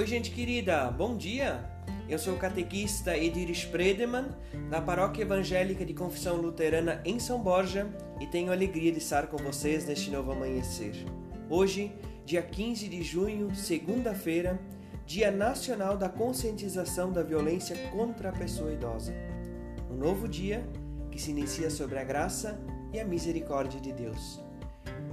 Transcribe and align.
Oi, 0.00 0.06
gente 0.06 0.30
querida, 0.30 0.90
bom 0.90 1.14
dia! 1.14 1.62
Eu 2.08 2.18
sou 2.18 2.32
o 2.32 2.38
catequista 2.38 3.18
Edir 3.18 3.50
Spredeman, 3.50 4.28
da 4.70 4.80
Paróquia 4.80 5.20
Evangélica 5.20 5.84
de 5.84 5.92
Confissão 5.92 6.36
Luterana 6.36 7.02
em 7.04 7.18
São 7.18 7.38
Borja, 7.38 7.86
e 8.18 8.26
tenho 8.26 8.50
alegria 8.50 8.90
de 8.90 8.96
estar 8.96 9.26
com 9.26 9.36
vocês 9.36 9.84
neste 9.84 10.10
novo 10.10 10.32
amanhecer. 10.32 10.94
Hoje, 11.50 11.92
dia 12.24 12.40
15 12.40 12.88
de 12.88 13.02
junho, 13.02 13.54
segunda-feira, 13.54 14.58
Dia 15.04 15.30
Nacional 15.30 15.98
da 15.98 16.08
Conscientização 16.08 17.12
da 17.12 17.22
Violência 17.22 17.76
contra 17.90 18.30
a 18.30 18.32
Pessoa 18.32 18.72
Idosa. 18.72 19.12
Um 19.90 19.96
novo 19.96 20.26
dia 20.26 20.66
que 21.10 21.20
se 21.20 21.30
inicia 21.30 21.68
sobre 21.68 21.98
a 21.98 22.04
graça 22.04 22.58
e 22.90 22.98
a 22.98 23.04
misericórdia 23.04 23.78
de 23.78 23.92
Deus. 23.92 24.49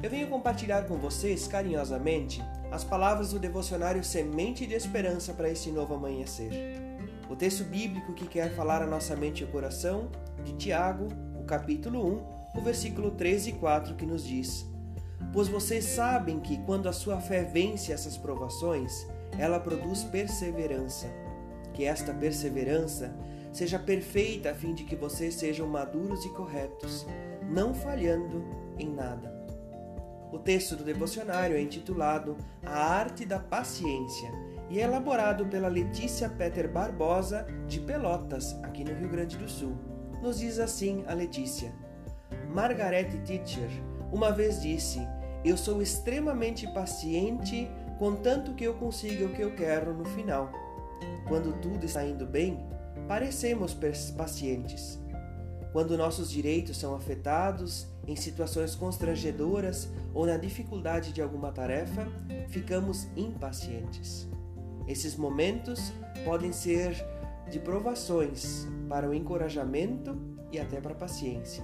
Eu 0.01 0.09
venho 0.09 0.27
compartilhar 0.27 0.83
com 0.83 0.97
vocês 0.97 1.47
carinhosamente 1.47 2.43
as 2.71 2.83
palavras 2.83 3.31
do 3.31 3.39
devocionário 3.39 4.03
Semente 4.03 4.65
de 4.65 4.73
Esperança 4.73 5.33
para 5.33 5.49
esse 5.49 5.71
novo 5.71 5.95
amanhecer. 5.95 6.51
O 7.29 7.35
texto 7.35 7.63
bíblico 7.63 8.13
que 8.13 8.27
quer 8.27 8.53
falar 8.53 8.81
a 8.81 8.87
nossa 8.87 9.15
mente 9.15 9.41
e 9.41 9.43
o 9.43 9.47
coração, 9.47 10.09
de 10.43 10.53
Tiago, 10.53 11.07
o 11.35 11.43
capítulo 11.43 12.05
1, 12.55 12.59
o 12.59 12.61
versículo 12.61 13.11
13 13.11 13.49
e 13.49 13.53
4, 13.53 13.95
que 13.95 14.05
nos 14.05 14.25
diz: 14.25 14.65
Pois 15.33 15.47
vocês 15.47 15.83
sabem 15.83 16.39
que 16.39 16.57
quando 16.63 16.87
a 16.87 16.93
sua 16.93 17.19
fé 17.19 17.43
vence 17.43 17.91
essas 17.91 18.17
provações, 18.17 19.05
ela 19.37 19.59
produz 19.59 20.03
perseverança. 20.03 21.07
Que 21.73 21.85
esta 21.85 22.13
perseverança 22.13 23.13
seja 23.51 23.77
perfeita 23.77 24.51
a 24.51 24.55
fim 24.55 24.73
de 24.73 24.83
que 24.83 24.95
vocês 24.95 25.35
sejam 25.35 25.67
maduros 25.67 26.23
e 26.25 26.29
corretos, 26.29 27.05
não 27.49 27.73
falhando 27.73 28.43
em 28.77 28.89
nada. 28.89 29.36
O 30.31 30.37
texto 30.37 30.75
do 30.75 30.83
devocionário 30.83 31.55
é 31.55 31.61
intitulado 31.61 32.37
A 32.65 32.77
Arte 32.77 33.25
da 33.25 33.39
Paciência 33.39 34.31
e 34.69 34.79
é 34.79 34.83
elaborado 34.83 35.45
pela 35.45 35.67
Letícia 35.67 36.29
Peter 36.29 36.69
Barbosa, 36.69 37.47
de 37.67 37.79
Pelotas, 37.79 38.53
aqui 38.63 38.83
no 38.83 38.93
Rio 38.93 39.09
Grande 39.09 39.37
do 39.37 39.47
Sul. 39.47 39.77
Nos 40.21 40.39
diz 40.39 40.59
assim 40.59 41.03
a 41.07 41.13
Letícia: 41.13 41.73
Margaret 42.53 43.09
Teacher 43.25 43.69
uma 44.11 44.31
vez 44.31 44.61
disse: 44.61 44.99
Eu 45.43 45.57
sou 45.57 45.81
extremamente 45.81 46.67
paciente, 46.73 47.69
contanto 47.99 48.53
que 48.53 48.63
eu 48.63 48.73
consiga 48.75 49.25
o 49.25 49.33
que 49.33 49.41
eu 49.41 49.55
quero 49.55 49.93
no 49.93 50.05
final. 50.05 50.51
Quando 51.27 51.59
tudo 51.59 51.85
está 51.85 52.05
indo 52.05 52.25
bem, 52.25 52.65
parecemos 53.07 53.77
pacientes. 54.15 54.99
Quando 55.77 55.95
nossos 55.95 56.31
direitos 56.31 56.75
são 56.75 56.95
afetados 56.95 57.85
em 58.07 58.15
situações 58.15 58.73
constrangedoras 58.73 59.87
ou 60.11 60.25
na 60.25 60.35
dificuldade 60.35 61.13
de 61.13 61.21
alguma 61.21 61.51
tarefa, 61.51 62.07
ficamos 62.49 63.07
impacientes. 63.15 64.27
Esses 64.87 65.15
momentos 65.15 65.93
podem 66.25 66.51
ser 66.51 66.95
de 67.51 67.59
provações 67.59 68.67
para 68.89 69.07
o 69.07 69.13
encorajamento 69.13 70.17
e 70.51 70.59
até 70.59 70.81
para 70.81 70.93
a 70.93 70.97
paciência. 70.97 71.63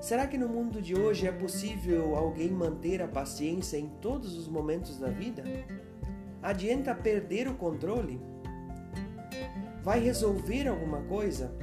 Será 0.00 0.26
que 0.26 0.38
no 0.38 0.48
mundo 0.48 0.80
de 0.80 0.98
hoje 0.98 1.26
é 1.26 1.32
possível 1.32 2.16
alguém 2.16 2.50
manter 2.50 3.02
a 3.02 3.08
paciência 3.08 3.76
em 3.76 3.90
todos 4.00 4.38
os 4.38 4.48
momentos 4.48 4.98
da 4.98 5.10
vida? 5.10 5.44
Adianta 6.42 6.94
perder 6.94 7.46
o 7.46 7.56
controle? 7.56 8.18
Vai 9.82 10.00
resolver 10.00 10.66
alguma 10.66 11.02
coisa? 11.02 11.54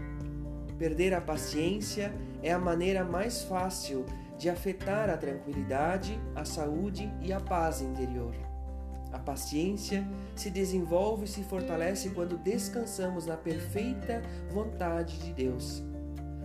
Perder 0.82 1.14
a 1.14 1.22
paciência 1.22 2.12
é 2.42 2.52
a 2.52 2.58
maneira 2.58 3.06
mais 3.06 3.44
fácil 3.44 4.04
de 4.36 4.50
afetar 4.50 5.12
a 5.12 5.16
tranquilidade, 5.16 6.20
a 6.36 6.44
saúde 6.44 7.14
e 7.22 7.32
a 7.32 7.40
paz 7.40 7.82
interior. 7.82 8.34
A 9.12 9.20
paciência 9.20 10.04
se 10.36 10.50
desenvolve 10.50 11.26
e 11.26 11.28
se 11.28 11.44
fortalece 11.44 12.10
quando 12.10 12.36
descansamos 12.36 13.28
na 13.28 13.38
perfeita 13.38 14.24
vontade 14.50 15.20
de 15.20 15.32
Deus. 15.34 15.84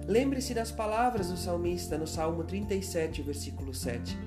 Lembre-se 0.07 0.53
das 0.53 0.71
palavras 0.71 1.31
do 1.31 1.37
salmista 1.39 1.97
no 1.97 2.07
Salmo 2.07 2.45
37, 2.45 3.23
versículo 3.23 3.73
7. 3.73 4.19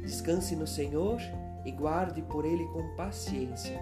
Descanse 0.00 0.56
no 0.56 0.66
Senhor 0.66 1.20
e 1.66 1.70
guarde 1.70 2.22
por 2.22 2.46
ele 2.46 2.64
com 2.68 2.96
paciência. 2.96 3.78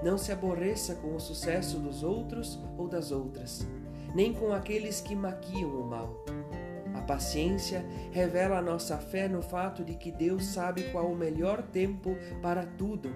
Não 0.00 0.16
se 0.16 0.30
aborreça 0.30 0.94
com 0.94 1.16
o 1.16 1.20
sucesso 1.20 1.80
dos 1.80 2.04
outros 2.04 2.56
ou 2.76 2.86
das 2.86 3.10
outras 3.10 3.66
nem 4.14 4.32
com 4.32 4.52
aqueles 4.52 5.00
que 5.00 5.14
maquiam 5.14 5.70
o 5.70 5.86
mal. 5.86 6.24
A 6.94 7.02
paciência 7.02 7.84
revela 8.10 8.58
a 8.58 8.62
nossa 8.62 8.98
fé 8.98 9.28
no 9.28 9.42
fato 9.42 9.84
de 9.84 9.94
que 9.94 10.10
Deus 10.10 10.44
sabe 10.46 10.90
qual 10.90 11.06
o 11.06 11.16
melhor 11.16 11.62
tempo 11.62 12.16
para 12.42 12.66
tudo. 12.66 13.10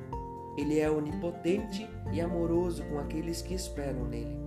Ele 0.57 0.79
é 0.79 0.91
onipotente 0.91 1.89
e 2.13 2.21
amoroso 2.21 2.85
com 2.85 2.99
aqueles 2.99 3.43
que 3.43 3.55
esperam 3.55 4.05
nele. 4.05 4.39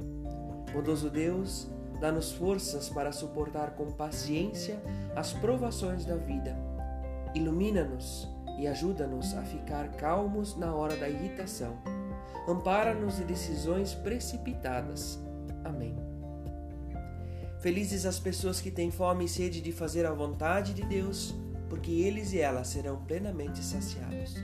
Bondoso 0.71 1.09
Deus, 1.09 1.67
dá-nos 1.99 2.31
forças 2.31 2.89
para 2.89 3.11
suportar 3.11 3.71
com 3.71 3.91
paciência 3.91 4.79
as 5.15 5.33
provações 5.33 6.05
da 6.05 6.15
vida. 6.15 6.55
Ilumina-nos 7.33 8.29
e 8.57 8.67
ajuda-nos 8.67 9.33
a 9.35 9.41
ficar 9.41 9.89
calmos 9.93 10.55
na 10.55 10.73
hora 10.73 10.95
da 10.95 11.09
irritação. 11.09 11.77
Ampara-nos 12.47 13.17
de 13.17 13.23
decisões 13.23 13.93
precipitadas. 13.93 15.19
Amém. 15.63 16.14
Felizes 17.59 18.05
as 18.05 18.19
pessoas 18.19 18.61
que 18.61 18.69
têm 18.69 18.91
fome 18.91 19.25
e 19.25 19.29
sede 19.29 19.61
de 19.61 19.71
fazer 19.71 20.05
a 20.05 20.11
vontade 20.11 20.73
de 20.73 20.83
Deus, 20.83 21.33
porque 21.69 21.91
eles 21.91 22.33
e 22.33 22.39
elas 22.39 22.67
serão 22.67 22.97
plenamente 23.05 23.63
saciados. 23.63 24.35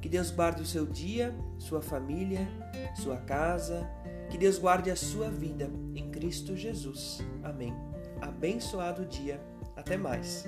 Que 0.00 0.08
Deus 0.08 0.32
guarde 0.32 0.62
o 0.62 0.66
seu 0.66 0.84
dia, 0.84 1.32
sua 1.58 1.80
família, 1.80 2.48
sua 2.96 3.18
casa, 3.18 3.88
que 4.28 4.36
Deus 4.36 4.58
guarde 4.58 4.90
a 4.90 4.96
sua 4.96 5.30
vida 5.30 5.70
em 5.94 6.10
Cristo 6.10 6.56
Jesus. 6.56 7.20
Amém. 7.44 7.72
Abençoado 8.20 9.06
dia. 9.06 9.40
Até 9.76 9.96
mais. 9.96 10.44